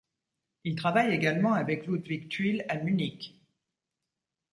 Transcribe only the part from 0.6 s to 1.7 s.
Il travaille également